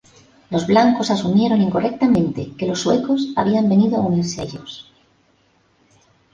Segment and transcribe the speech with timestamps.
[0.49, 4.91] Los blancos asumieron incorrectamente que los suecos habían venido a unirse a ellos.